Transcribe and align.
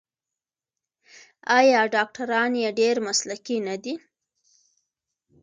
آیا 1.57 1.81
ډاکټران 1.95 2.51
یې 2.61 2.69
ډیر 2.79 2.95
مسلکي 3.07 3.57
نه 3.67 3.75
دي؟ 3.83 3.95